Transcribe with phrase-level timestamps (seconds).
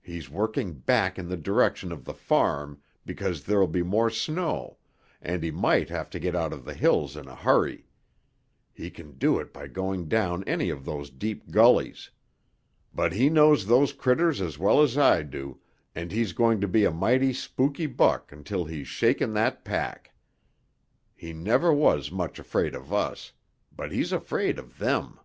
[0.00, 4.78] He's working back in the direction of the farm because there'll be more snow
[5.20, 7.88] and he might have to get out of the hills in a hurry;
[8.72, 12.08] he can do it by going down any of those deep gullys.
[12.94, 15.58] But he knows those critters as well as I do,
[15.92, 20.14] and he's going to be a mighty spooky buck until he's shaken that pack.
[21.16, 23.32] He never was much afraid of us.
[23.74, 25.18] But he's afraid of them."